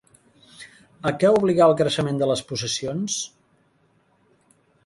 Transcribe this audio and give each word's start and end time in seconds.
A 1.09 1.11
què 1.23 1.29
obligà 1.35 1.67
el 1.71 1.75
creixement 1.83 2.19
de 2.23 2.31
les 2.31 2.43
possessions? 2.53 3.21